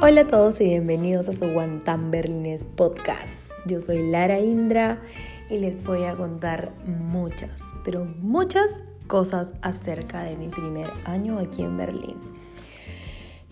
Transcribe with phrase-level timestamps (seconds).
[0.00, 3.50] Hola a todos y bienvenidos a su Guantán Berlines podcast.
[3.66, 5.02] Yo soy Lara Indra
[5.50, 11.62] y les voy a contar muchas, pero muchas cosas acerca de mi primer año aquí
[11.62, 12.16] en Berlín.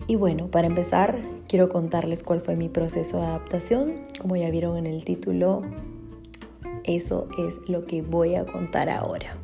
[0.07, 4.05] Y bueno, para empezar, quiero contarles cuál fue mi proceso de adaptación.
[4.17, 5.63] Como ya vieron en el título,
[6.85, 9.37] eso es lo que voy a contar ahora.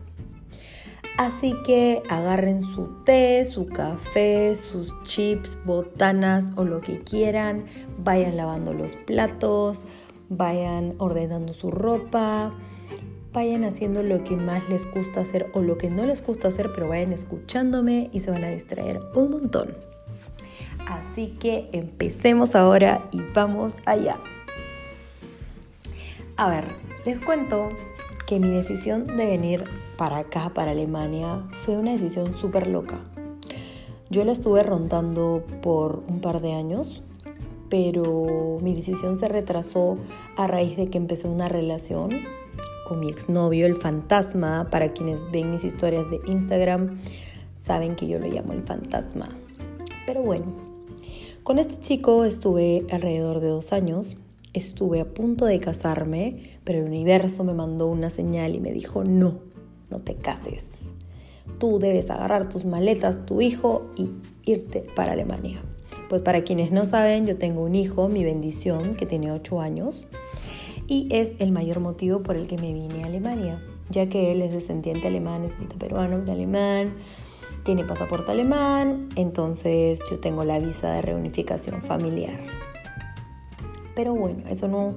[1.18, 7.66] Así que agarren su té, su café, sus chips, botanas o lo que quieran.
[7.99, 9.84] Vayan lavando los platos,
[10.30, 12.52] vayan ordenando su ropa,
[13.31, 16.72] vayan haciendo lo que más les gusta hacer o lo que no les gusta hacer,
[16.73, 19.75] pero vayan escuchándome y se van a distraer un montón.
[20.88, 24.17] Así que empecemos ahora y vamos allá.
[26.38, 26.66] A ver,
[27.05, 27.70] les cuento
[28.27, 29.63] que mi decisión de venir
[29.98, 33.00] para acá, para Alemania, fue una decisión súper loca.
[34.09, 37.02] Yo la estuve rondando por un par de años,
[37.70, 39.97] pero mi decisión se retrasó
[40.38, 42.12] a raíz de que empecé una relación
[42.88, 44.67] con mi exnovio, el fantasma.
[44.69, 47.00] Para quienes ven mis historias de Instagram,
[47.66, 49.30] saben que yo lo llamo el fantasma.
[50.06, 50.45] Pero bueno,
[51.44, 54.16] con este chico estuve alrededor de dos años
[54.54, 59.04] Estuve a punto de casarme, pero el universo me mandó una señal y me dijo,
[59.04, 59.40] no,
[59.90, 60.80] no te cases.
[61.58, 64.09] Tú debes agarrar tus maletas, tu hijo y
[64.46, 65.62] irte para Alemania.
[66.08, 70.06] Pues para quienes no saben, yo tengo un hijo, mi bendición, que tiene 8 años,
[70.88, 74.44] y es el mayor motivo por el que me vine a Alemania, ya que él
[74.44, 76.94] es descendiente alemán, es mitad peruano, de alemán,
[77.64, 82.40] tiene pasaporte alemán, entonces yo tengo la visa de reunificación familiar.
[83.95, 84.95] Pero bueno, eso no,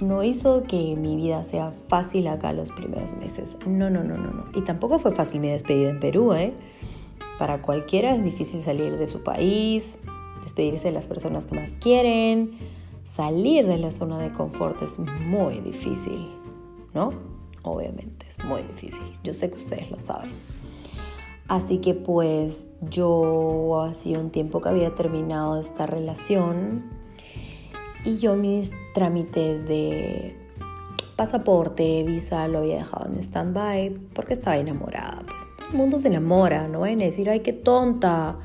[0.00, 3.56] no hizo que mi vida sea fácil acá los primeros meses.
[3.66, 4.44] No, no, no, no, no.
[4.54, 6.54] Y tampoco fue fácil mi despedida en Perú, ¿eh?
[7.38, 9.98] Para cualquiera es difícil salir de su país,
[10.42, 12.52] despedirse de las personas que más quieren,
[13.04, 16.30] salir de la zona de confort es muy difícil,
[16.94, 17.12] ¿no?
[17.62, 19.04] Obviamente, es muy difícil.
[19.22, 20.30] Yo sé que ustedes lo saben.
[21.48, 26.95] Así que pues yo hacía un tiempo que había terminado esta relación
[28.06, 30.36] y yo mis trámites de
[31.16, 35.22] pasaporte, visa, lo había dejado en stand-by porque estaba enamorada.
[35.26, 38.38] Pues todo el mundo se enamora, no vayan a decir, ay, qué tonta.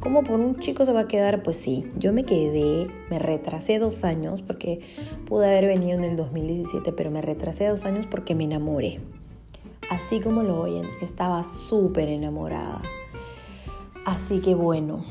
[0.00, 1.44] ¿Cómo por un chico se va a quedar?
[1.44, 4.80] Pues sí, yo me quedé, me retrasé dos años porque
[5.26, 9.00] pude haber venido en el 2017, pero me retrasé dos años porque me enamoré.
[9.90, 12.82] Así como lo oyen, estaba súper enamorada.
[14.04, 15.04] Así que bueno,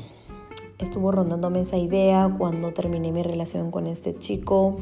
[0.84, 4.76] estuvo rondándome esa idea cuando terminé mi relación con este chico.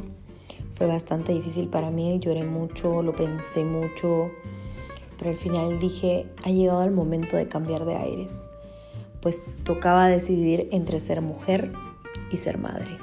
[0.74, 4.30] Fue bastante difícil para mí, lloré mucho, lo pensé mucho,
[5.16, 8.42] pero al final dije, ha llegado el momento de cambiar de aires.
[9.20, 11.72] Pues tocaba decidir entre ser mujer
[12.32, 12.98] y ser madre.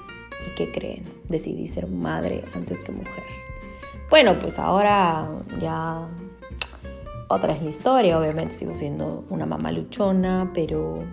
[0.45, 1.05] ¿Y qué creen?
[1.29, 3.23] Decidí ser madre antes que mujer.
[4.09, 5.29] Bueno, pues ahora
[5.61, 6.07] ya
[7.29, 11.03] otra es la historia, obviamente sigo siendo una mamá luchona, pero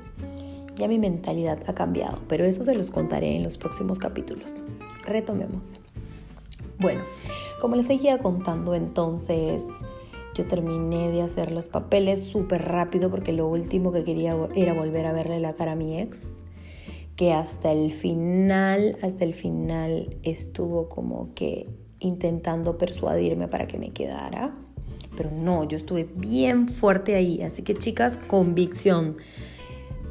[0.76, 4.62] ya mi mentalidad ha cambiado, pero eso se los contaré en los próximos capítulos.
[5.04, 5.78] Retomemos.
[6.78, 7.02] Bueno,
[7.60, 9.64] como les seguía contando entonces,
[10.34, 15.06] yo terminé de hacer los papeles súper rápido porque lo último que quería era volver
[15.06, 16.18] a verle la cara a mi ex,
[17.16, 21.66] que hasta el final, hasta el final estuvo como que
[22.00, 24.54] intentando persuadirme para que me quedara.
[25.16, 27.40] Pero no, yo estuve bien fuerte ahí.
[27.40, 29.16] Así que chicas, convicción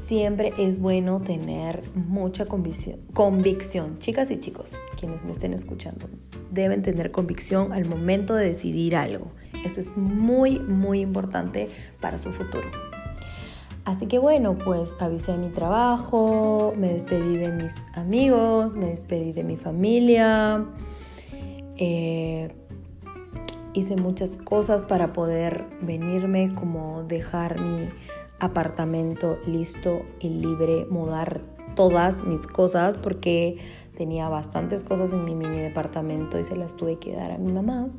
[0.07, 3.99] siempre es bueno tener mucha convicción.
[3.99, 6.07] Chicas y chicos, quienes me estén escuchando,
[6.51, 9.27] deben tener convicción al momento de decidir algo.
[9.63, 12.69] Eso es muy, muy importante para su futuro.
[13.83, 19.31] Así que bueno, pues avisé de mi trabajo, me despedí de mis amigos, me despedí
[19.31, 20.65] de mi familia.
[21.77, 22.51] Eh,
[23.73, 27.89] hice muchas cosas para poder venirme, como dejar mi
[28.39, 31.41] apartamento listo y libre, mudar
[31.75, 33.57] todas mis cosas porque
[33.95, 37.51] tenía bastantes cosas en mi mini departamento y se las tuve que dar a mi
[37.51, 37.89] mamá.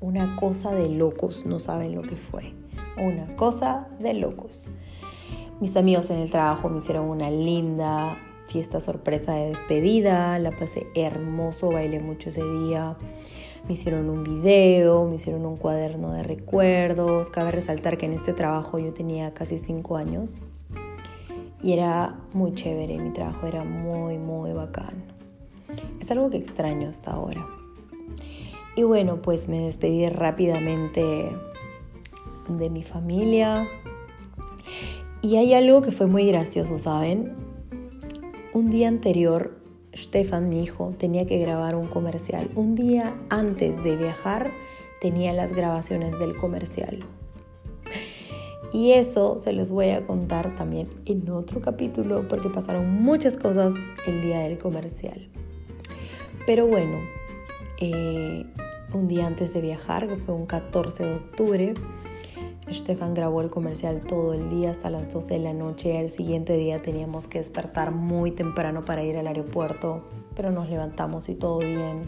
[0.00, 2.54] Una cosa de locos, no saben lo que fue.
[2.96, 4.62] Una cosa de locos.
[5.60, 8.16] Mis amigos en el trabajo me hicieron una linda
[8.46, 12.96] fiesta sorpresa de despedida, la pasé hermoso, bailé mucho ese día
[13.66, 17.30] me hicieron un video, me hicieron un cuaderno de recuerdos.
[17.30, 20.40] Cabe resaltar que en este trabajo yo tenía casi cinco años
[21.62, 25.04] y era muy chévere, mi trabajo era muy, muy bacán.
[26.00, 27.46] Es algo que extraño hasta ahora.
[28.76, 31.30] Y bueno, pues me despedí rápidamente
[32.48, 33.68] de mi familia.
[35.20, 37.48] Y hay algo que fue muy gracioso, ¿saben?
[38.58, 39.57] un día anterior,
[40.04, 42.50] Stefan, mi hijo, tenía que grabar un comercial.
[42.54, 44.50] Un día antes de viajar,
[45.00, 47.04] tenía las grabaciones del comercial.
[48.72, 53.72] Y eso se los voy a contar también en otro capítulo porque pasaron muchas cosas
[54.06, 55.28] el día del comercial.
[56.46, 56.98] Pero bueno,
[57.80, 58.44] eh,
[58.92, 61.74] un día antes de viajar, que fue un 14 de octubre,
[62.70, 65.98] Stefan grabó el comercial todo el día hasta las 12 de la noche.
[66.00, 70.02] El siguiente día teníamos que despertar muy temprano para ir al aeropuerto,
[70.36, 72.06] pero nos levantamos y todo bien.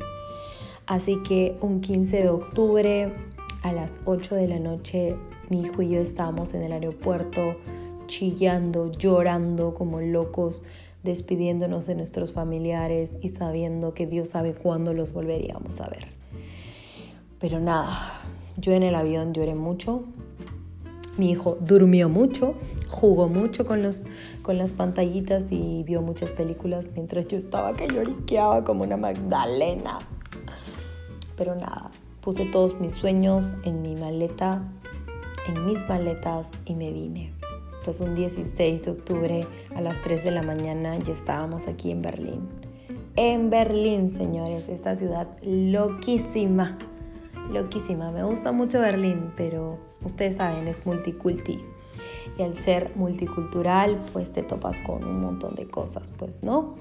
[0.87, 3.15] Así que un 15 de octubre
[3.63, 5.17] a las 8 de la noche
[5.51, 7.57] mi hijo y yo estábamos en el aeropuerto
[8.07, 10.65] chillando, llorando como locos,
[11.03, 16.07] despidiéndonos de nuestros familiares y sabiendo que Dios sabe cuándo los volveríamos a ver.
[17.41, 18.21] Pero nada,
[18.57, 20.05] yo en el avión lloré mucho.
[21.21, 22.55] Mi hijo durmió mucho,
[22.89, 24.05] jugó mucho con, los,
[24.41, 29.99] con las pantallitas y vio muchas películas mientras yo estaba que lloriqueaba como una Magdalena.
[31.37, 31.91] Pero nada,
[32.23, 34.63] puse todos mis sueños en mi maleta
[35.47, 37.35] en mis maletas y me vine.
[37.85, 42.01] Pues un 16 de octubre a las 3 de la mañana ya estábamos aquí en
[42.01, 42.49] Berlín.
[43.17, 46.79] En Berlín, señores, esta ciudad loquísima.
[47.51, 48.11] Loquísima.
[48.13, 51.65] Me gusta mucho Berlín, pero ustedes saben, es multiculti.
[52.39, 56.77] Y al ser multicultural, pues te topas con un montón de cosas, pues, ¿no?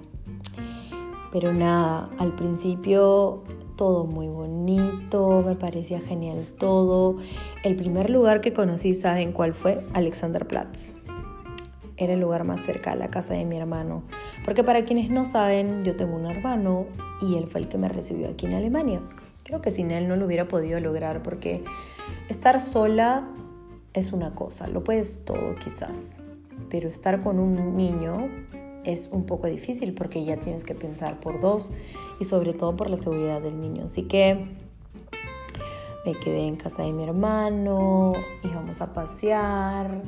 [1.31, 3.43] Pero nada, al principio
[3.75, 7.17] todo muy bonito, me parecía genial todo.
[7.63, 9.85] El primer lugar que conocí, ¿saben cuál fue?
[9.93, 10.93] Alexanderplatz.
[11.97, 14.03] Era el lugar más cerca a la casa de mi hermano.
[14.45, 16.85] Porque para quienes no saben, yo tengo un hermano
[17.21, 19.01] y él fue el que me recibió aquí en Alemania.
[19.49, 21.63] Creo que sin él no lo hubiera podido lograr porque
[22.27, 23.27] estar sola
[23.93, 26.13] es una cosa, lo puedes todo quizás,
[26.69, 28.29] pero estar con un niño
[28.83, 31.71] es un poco difícil porque ya tienes que pensar por dos
[32.19, 33.85] y sobre todo por la seguridad del niño.
[33.85, 34.45] Así que
[36.05, 38.13] me quedé en casa de mi hermano,
[38.43, 40.03] íbamos a pasear,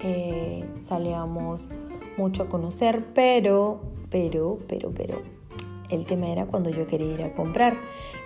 [0.00, 1.68] eh, salíamos
[2.16, 3.78] mucho a conocer, pero,
[4.10, 5.37] pero, pero, pero,
[5.90, 7.74] el tema era cuando yo quería ir a comprar.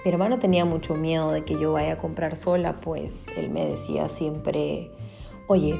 [0.04, 3.66] Mi hermano tenía mucho miedo de que yo vaya a comprar sola, pues él me
[3.66, 4.90] decía siempre,
[5.46, 5.78] oye,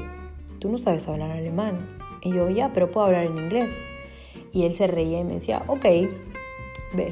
[0.59, 3.71] tú no sabes hablar alemán y yo, ya, pero puedo hablar en inglés.
[4.51, 5.83] Y él se reía y me decía, ok,
[6.93, 7.11] ve.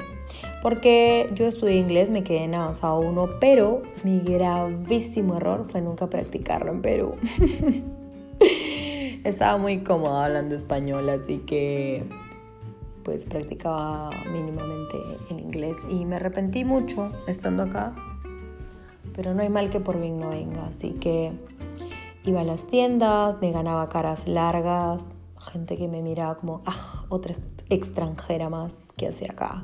[0.61, 6.07] Porque yo estudié inglés, me quedé en avanzado uno, pero mi gravísimo error fue nunca
[6.09, 7.15] practicarlo en Perú.
[9.23, 12.03] Estaba muy cómoda hablando español, así que
[13.11, 14.97] pues practicaba mínimamente
[15.29, 17.93] el inglés y me arrepentí mucho estando acá.
[19.13, 21.33] Pero no hay mal que por bien no venga, así que
[22.23, 25.09] Iba a las tiendas, me ganaba caras largas,
[25.39, 27.35] gente que me miraba como, ah, otra
[27.69, 29.63] extranjera más que hace acá.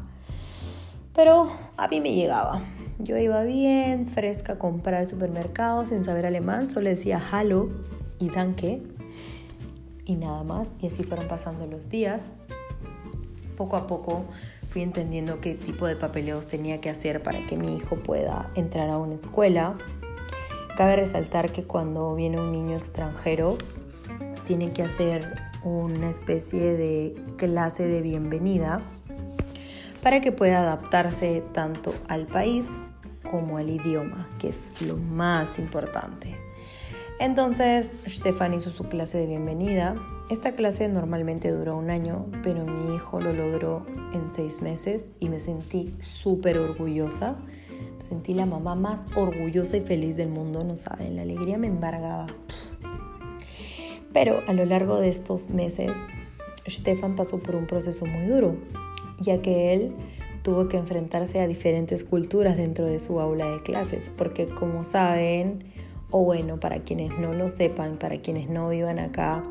[1.13, 2.61] Pero a mí me llegaba.
[2.97, 7.69] Yo iba bien, fresca a comprar al supermercado sin saber alemán, solo decía hallo
[8.17, 8.81] y danke
[10.03, 10.71] y nada más.
[10.81, 12.31] Y así fueron pasando los días.
[13.57, 14.23] Poco a poco
[14.69, 18.89] fui entendiendo qué tipo de papeleos tenía que hacer para que mi hijo pueda entrar
[18.89, 19.75] a una escuela
[20.77, 23.57] Cabe resaltar que cuando viene un niño extranjero,
[24.45, 28.81] tiene que hacer una especie de clase de bienvenida
[30.03, 32.77] para que pueda adaptarse tanto al país
[33.27, 36.37] como al idioma, que es lo más importante.
[37.19, 39.95] Entonces, Stefan hizo su clase de bienvenida.
[40.29, 45.29] Esta clase normalmente duró un año, pero mi hijo lo logró en seis meses y
[45.29, 47.37] me sentí súper orgullosa
[47.99, 52.27] Sentí la mamá más orgullosa y feliz del mundo, no saben, la alegría me embargaba.
[54.13, 55.91] Pero a lo largo de estos meses,
[56.67, 58.55] Stefan pasó por un proceso muy duro,
[59.19, 59.93] ya que él
[60.43, 65.65] tuvo que enfrentarse a diferentes culturas dentro de su aula de clases, porque como saben,
[66.09, 69.43] o bueno, para quienes no lo sepan, para quienes no vivan acá,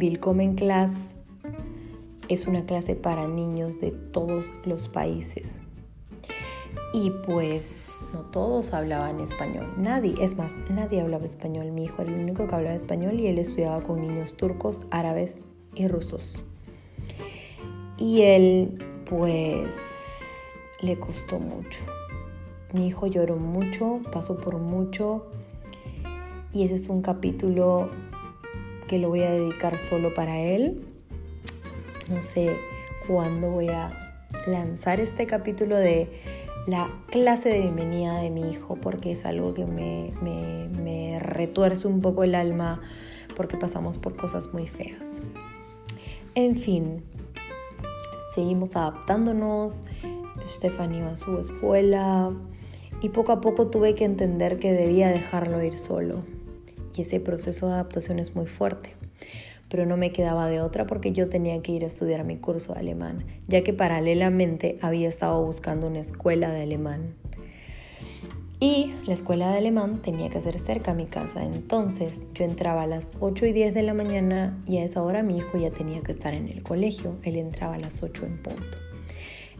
[0.00, 0.92] Willkommen Class
[2.28, 5.58] es una clase para niños de todos los países.
[6.94, 11.72] Y pues no todos hablaban español, nadie, es más, nadie hablaba español.
[11.72, 15.38] Mi hijo era el único que hablaba español y él estudiaba con niños turcos, árabes
[15.74, 16.44] y rusos.
[17.96, 21.80] Y él pues le costó mucho.
[22.72, 25.26] Mi hijo lloró mucho, pasó por mucho
[26.52, 27.90] y ese es un capítulo
[28.88, 30.82] que lo voy a dedicar solo para él.
[32.10, 32.56] No sé
[33.06, 34.16] cuándo voy a
[34.46, 36.08] lanzar este capítulo de
[36.66, 42.24] la clase de bienvenida de mi hijo porque es algo que me, retuerce un poco
[42.24, 42.80] el alma
[43.36, 45.20] porque pasamos por cosas muy feas.
[46.34, 47.02] En fin,
[48.34, 49.82] seguimos adaptándonos,
[50.46, 52.32] Stefan iba a su escuela
[53.02, 56.22] y poco a poco tuve que entender que debía dejarlo ir solo.
[56.98, 58.90] Y ese proceso de adaptación es muy fuerte.
[59.68, 62.74] Pero no me quedaba de otra porque yo tenía que ir a estudiar mi curso
[62.74, 67.14] de alemán, ya que paralelamente había estado buscando una escuela de alemán.
[68.58, 72.82] Y la escuela de alemán tenía que ser cerca a mi casa, entonces yo entraba
[72.82, 75.70] a las 8 y 10 de la mañana y a esa hora mi hijo ya
[75.70, 78.78] tenía que estar en el colegio, él entraba a las 8 en punto.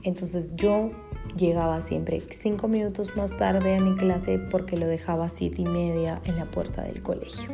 [0.03, 0.91] Entonces yo
[1.37, 6.21] llegaba siempre 5 minutos más tarde a mi clase porque lo dejaba 7 y media
[6.25, 7.51] en la puerta del colegio.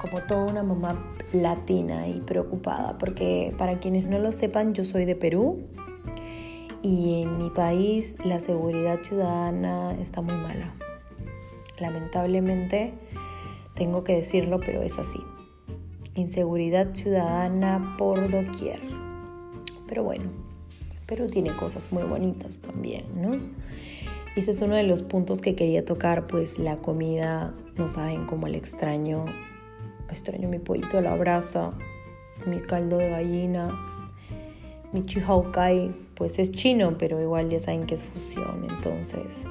[0.00, 5.04] Como toda una mamá latina y preocupada, porque para quienes no lo sepan, yo soy
[5.04, 5.62] de Perú,
[6.84, 10.74] y en mi país la seguridad ciudadana está muy mala.
[11.78, 12.92] Lamentablemente
[13.74, 15.18] tengo que decirlo, pero es así.
[16.14, 18.80] Inseguridad ciudadana por doquier.
[19.88, 20.24] Pero bueno,
[21.06, 23.36] Perú tiene cosas muy bonitas también, ¿no?
[24.36, 28.26] Y ese es uno de los puntos que quería tocar, pues la comida, no saben
[28.26, 29.24] cómo el extraño.
[30.10, 31.72] Extraño mi pollito a la brasa,
[32.46, 33.70] mi caldo de gallina,
[34.92, 39.44] mi chihaukai, pues es chino, pero igual ya saben que es fusión, entonces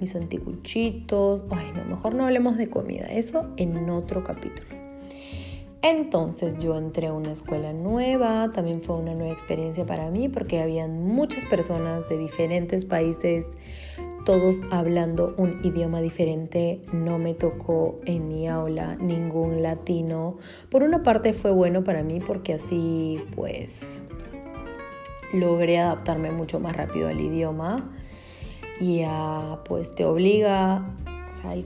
[0.00, 4.81] mis anticuchitos, ay no, mejor no hablemos de comida, eso en otro capítulo.
[5.82, 10.60] Entonces yo entré a una escuela nueva, también fue una nueva experiencia para mí porque
[10.60, 13.46] habían muchas personas de diferentes países,
[14.24, 16.80] todos hablando un idioma diferente.
[16.92, 20.36] No me tocó en mi aula ningún latino.
[20.70, 24.04] Por una parte fue bueno para mí porque así pues
[25.32, 27.90] logré adaptarme mucho más rápido al idioma
[28.80, 29.02] y
[29.64, 30.84] pues te obliga,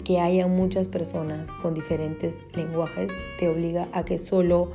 [0.04, 4.71] que haya muchas personas con diferentes lenguajes te obliga a que solo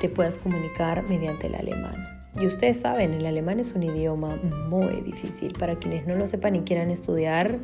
[0.00, 1.94] te puedas comunicar mediante el alemán.
[2.40, 4.36] Y ustedes saben, el alemán es un idioma
[4.68, 5.52] muy difícil.
[5.52, 7.60] Para quienes no lo sepan y quieran estudiar,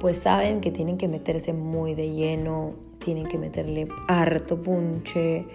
[0.00, 5.46] pues saben que tienen que meterse muy de lleno, tienen que meterle harto punche,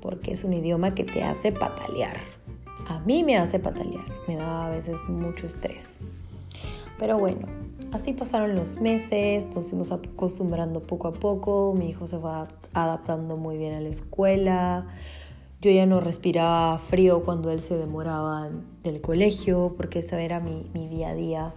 [0.00, 2.32] porque es un idioma que te hace patalear
[2.88, 5.98] a mí me hace patalear, me da a veces mucho estrés.
[6.98, 7.46] Pero bueno,
[7.92, 13.36] así pasaron los meses, nos fuimos acostumbrando poco a poco, mi hijo se va adaptando
[13.36, 14.86] muy bien a la escuela,
[15.60, 18.50] yo ya no respiraba frío cuando él se demoraba
[18.82, 21.54] del colegio, porque ese era mi, mi día a día,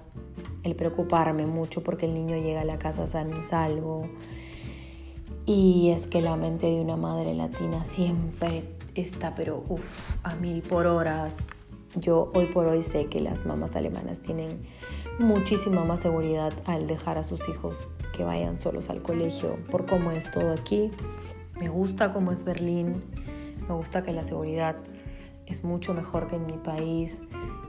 [0.63, 4.07] el preocuparme mucho porque el niño llega a la casa sano y salvo.
[5.47, 8.63] Y es que la mente de una madre latina siempre
[8.95, 11.37] está, pero uff, a mil por horas.
[11.95, 14.63] Yo hoy por hoy sé que las mamás alemanas tienen
[15.17, 20.11] muchísima más seguridad al dejar a sus hijos que vayan solos al colegio por cómo
[20.11, 20.91] es todo aquí.
[21.57, 23.01] Me gusta cómo es Berlín,
[23.69, 24.75] me gusta que la seguridad
[25.45, 27.21] es mucho mejor que en mi país,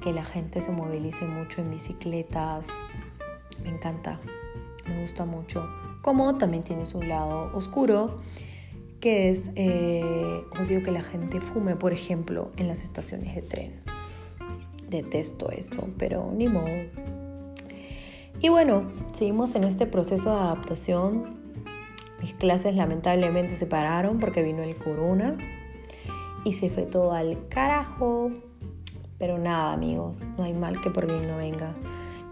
[0.03, 2.67] que la gente se movilice mucho en bicicletas.
[3.63, 4.19] Me encanta,
[4.89, 5.69] me gusta mucho.
[6.03, 8.19] Como también tiene su lado oscuro
[9.01, 13.96] que es, eh, odio que la gente fume, por ejemplo, en las estaciones de tren.
[14.89, 16.67] Detesto eso, pero ni modo.
[18.41, 21.37] Y bueno, seguimos en este proceso de adaptación.
[22.21, 25.37] Mis clases lamentablemente se pararon porque vino el corona
[26.45, 28.31] y se fue todo al carajo.
[29.19, 31.75] Pero nada, amigos, no hay mal que por bien no venga.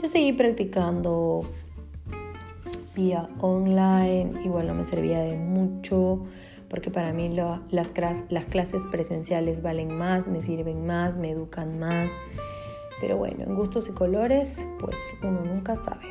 [0.03, 1.43] Yo seguí practicando
[2.95, 6.21] vía online, igual no me servía de mucho
[6.69, 12.11] porque para mí las, las clases presenciales valen más, me sirven más, me educan más.
[13.01, 16.07] Pero bueno, en gustos y colores, pues uno nunca sabe.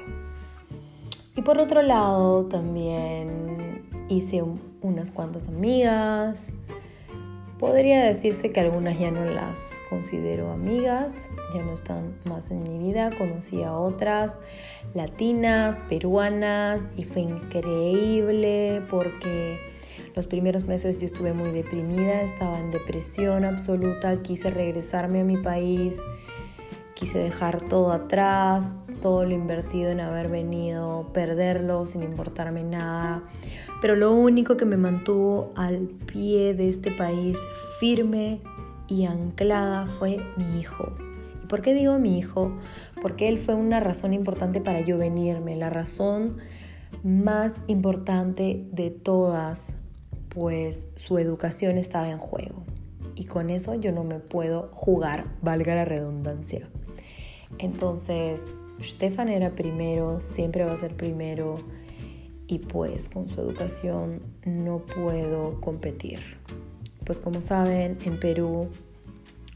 [1.35, 4.43] Y por otro lado, también hice
[4.81, 6.39] unas cuantas amigas.
[7.63, 11.15] Podría decirse que algunas ya no las considero amigas,
[11.55, 13.09] ya no están más en mi vida.
[13.17, 14.37] Conocí a otras
[14.93, 19.59] latinas, peruanas y fue increíble porque
[20.13, 25.37] los primeros meses yo estuve muy deprimida, estaba en depresión absoluta, quise regresarme a mi
[25.37, 26.01] país,
[26.95, 33.21] quise dejar todo atrás, todo lo invertido en haber venido, perderlo sin importarme nada.
[33.81, 37.37] Pero lo único que me mantuvo al pie de este país
[37.81, 38.39] firme
[38.87, 40.95] y anclada fue mi hijo.
[41.43, 42.53] ¿Y por qué digo mi hijo?
[43.01, 46.37] Porque él fue una razón importante para yo venirme, la razón
[47.03, 49.75] más importante de todas
[50.29, 52.63] pues su educación estaba en juego.
[53.15, 56.69] Y con eso yo no me puedo jugar, valga la redundancia.
[57.59, 58.41] Entonces,
[58.81, 61.57] Stefan era primero, siempre va a ser primero
[62.47, 66.19] y pues con su educación no puedo competir.
[67.05, 68.69] Pues como saben, en Perú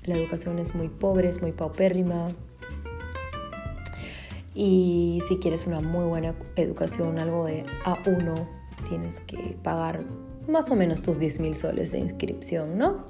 [0.03, 2.29] la educación es muy pobre, es muy paupérrima.
[4.55, 8.47] Y si quieres una muy buena educación, algo de A1,
[8.89, 10.03] tienes que pagar
[10.47, 13.05] más o menos tus 10 mil soles de inscripción, ¿no?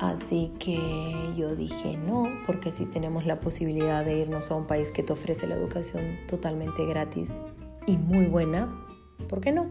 [0.00, 4.90] Así que yo dije no, porque si tenemos la posibilidad de irnos a un país
[4.90, 7.30] que te ofrece la educación totalmente gratis
[7.86, 8.74] y muy buena,
[9.28, 9.66] ¿por qué no?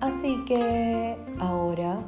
[0.00, 2.04] Así que ahora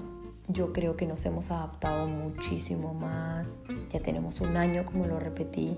[0.47, 3.51] yo creo que nos hemos adaptado muchísimo más.
[3.91, 5.77] Ya tenemos un año, como lo repetí,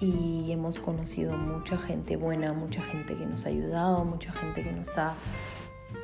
[0.00, 4.72] y hemos conocido mucha gente buena, mucha gente que nos ha ayudado, mucha gente que
[4.72, 5.14] nos ha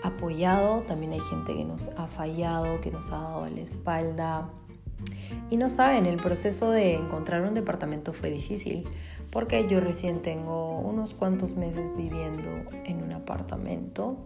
[0.02, 0.82] apoyado.
[0.82, 4.48] También hay gente que nos ha fallado, que nos ha dado la espalda.
[5.50, 8.84] Y no saben, el proceso de encontrar un departamento fue difícil,
[9.30, 12.50] porque yo recién tengo unos cuantos meses viviendo
[12.84, 14.16] en un apartamento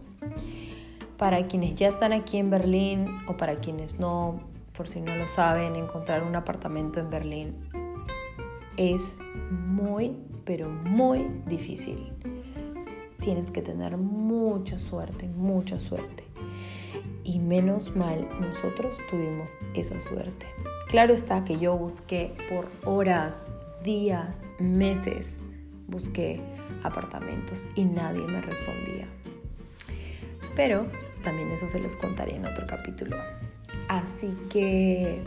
[1.17, 4.39] para quienes ya están aquí en Berlín o para quienes no,
[4.75, 7.55] por si no lo saben, encontrar un apartamento en Berlín
[8.77, 9.19] es
[9.51, 12.11] muy, pero muy difícil.
[13.23, 16.25] Tienes que tener mucha suerte, mucha suerte.
[17.23, 20.45] Y menos mal, nosotros tuvimos esa suerte.
[20.89, 23.37] Claro está que yo busqué por horas,
[23.81, 25.41] días, meses,
[25.87, 26.41] busqué
[26.83, 29.07] apartamentos y nadie me respondía.
[30.53, 30.87] Pero
[31.23, 33.15] también eso se los contaré en otro capítulo.
[33.87, 35.23] Así que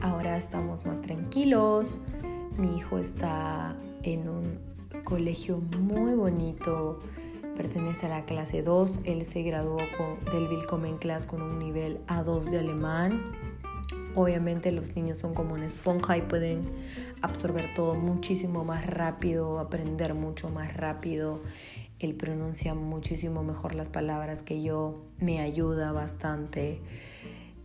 [0.00, 2.00] ahora estamos más tranquilos.
[2.56, 4.67] Mi hijo está en un
[5.08, 7.00] colegio muy bonito.
[7.56, 9.00] Pertenece a la clase 2.
[9.04, 9.78] Él se graduó
[10.30, 13.32] del Willkommen Class con un nivel A2 de alemán.
[14.14, 16.66] Obviamente los niños son como una esponja y pueden
[17.22, 21.40] absorber todo muchísimo más rápido, aprender mucho más rápido
[22.00, 26.80] él pronuncia muchísimo mejor las palabras que yo, me ayuda bastante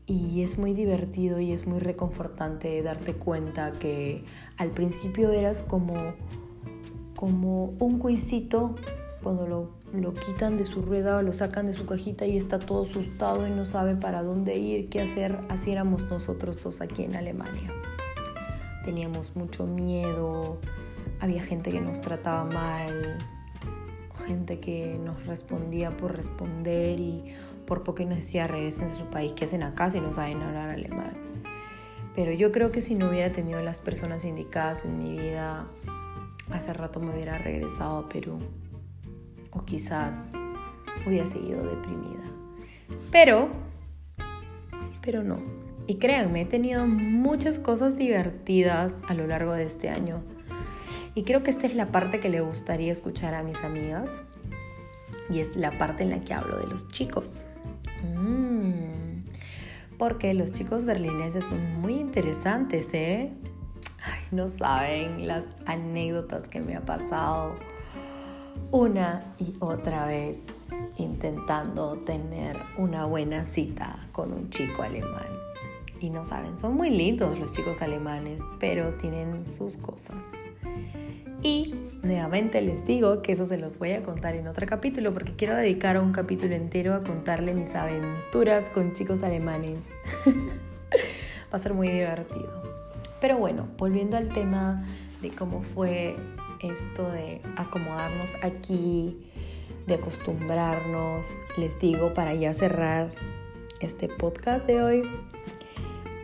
[0.06, 4.24] y es muy divertido y es muy reconfortante darte cuenta que
[4.58, 5.96] al principio eras como,
[7.16, 8.76] como un cuisito
[9.22, 12.60] cuando lo, lo quitan de su rueda o lo sacan de su cajita y está
[12.60, 15.40] todo asustado y no sabe para dónde ir, qué hacer.
[15.50, 17.72] Así éramos nosotros dos aquí en Alemania.
[18.84, 20.58] Teníamos mucho miedo,
[21.22, 23.18] había gente que nos trataba mal,
[24.26, 27.34] gente que nos respondía por responder y
[27.66, 30.70] por poco nos decía regresen a su país, ¿qué hacen acá si no saben hablar
[30.70, 31.14] alemán?
[32.16, 35.68] Pero yo creo que si no hubiera tenido las personas indicadas en mi vida,
[36.52, 38.40] hace rato me hubiera regresado a Perú.
[39.52, 40.32] O quizás
[41.06, 42.24] hubiera seguido deprimida.
[43.12, 43.50] Pero,
[45.02, 45.40] pero no.
[45.86, 50.24] Y créanme, he tenido muchas cosas divertidas a lo largo de este año
[51.16, 54.24] y creo que esta es la parte que le gustaría escuchar a mis amigas.
[55.30, 57.46] Y es la parte en la que hablo de los chicos.
[58.04, 59.22] Mm.
[59.98, 63.32] porque los chicos berlineses son muy interesantes, ¿eh?
[64.34, 67.56] No saben las anécdotas que me ha pasado
[68.72, 75.28] una y otra vez intentando tener una buena cita con un chico alemán.
[76.00, 80.24] Y no saben, son muy lindos los chicos alemanes, pero tienen sus cosas.
[81.42, 85.36] Y nuevamente les digo que eso se los voy a contar en otro capítulo porque
[85.36, 89.86] quiero dedicar un capítulo entero a contarle mis aventuras con chicos alemanes.
[90.26, 92.73] Va a ser muy divertido.
[93.24, 94.84] Pero bueno, volviendo al tema
[95.22, 96.18] de cómo fue
[96.60, 99.18] esto de acomodarnos aquí,
[99.88, 103.12] de acostumbrarnos, les digo para ya cerrar
[103.80, 105.04] este podcast de hoy,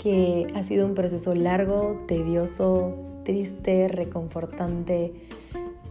[0.04, 5.14] que ha sido un proceso largo, tedioso, triste, reconfortante,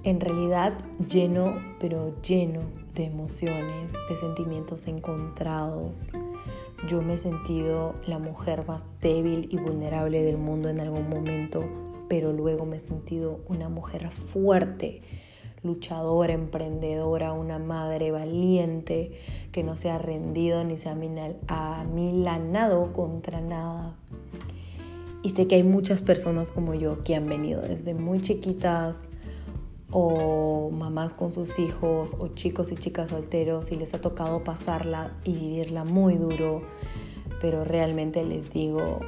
[0.03, 0.75] en realidad
[1.09, 2.61] lleno, pero lleno
[2.95, 6.11] de emociones, de sentimientos encontrados.
[6.87, 11.65] Yo me he sentido la mujer más débil y vulnerable del mundo en algún momento,
[12.09, 15.01] pero luego me he sentido una mujer fuerte,
[15.65, 19.11] luchadora, emprendedora, una madre valiente
[19.51, 23.97] que no se ha rendido ni se ha amilanado contra nada.
[25.25, 29.08] Y sé que hay muchas personas como yo que han venido desde muy chiquitas
[29.91, 35.13] o mamás con sus hijos o chicos y chicas solteros y les ha tocado pasarla
[35.25, 36.63] y vivirla muy duro.
[37.41, 39.01] Pero realmente les digo,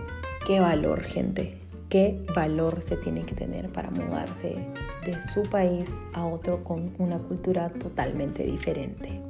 [0.46, 4.56] qué valor gente, qué valor se tiene que tener para mudarse
[5.04, 9.20] de su país a otro con una cultura totalmente diferente.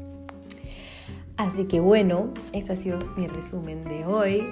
[1.37, 4.47] Así que bueno, ese ha sido mi resumen de hoy.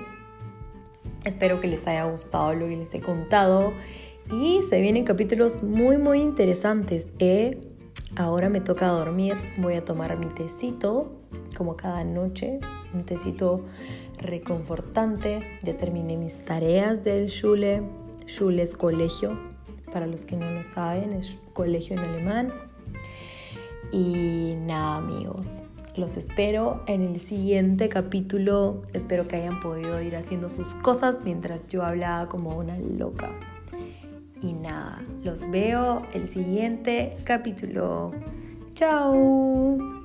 [1.25, 3.75] Espero que les haya gustado lo que les he contado
[4.31, 7.09] y se vienen capítulos muy muy interesantes.
[7.19, 7.59] Eh,
[8.17, 11.13] ahora me toca dormir, voy a tomar mi tecito
[11.57, 12.61] como cada noche,
[12.95, 13.65] un tecito
[14.19, 15.41] reconfortante.
[15.63, 17.83] Ya terminé mis tareas del Schule.
[18.27, 19.39] Schule es colegio,
[19.93, 22.53] para los que no lo saben, es colegio en alemán.
[23.91, 25.63] Y nada amigos,
[25.97, 28.83] los espero en el siguiente capítulo.
[28.93, 33.31] Espero que hayan podido ir haciendo sus cosas mientras yo hablaba como una loca.
[34.41, 38.13] Y nada, los veo el siguiente capítulo.
[38.75, 39.98] Chao.